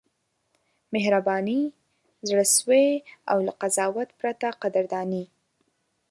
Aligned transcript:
مهرباني، 0.93 1.61
زړه 2.27 2.45
سوی 2.57 2.87
او 3.31 3.37
له 3.45 3.51
قضاوت 3.61 4.09
پرته 4.19 4.47
قدرداني: 4.61 5.23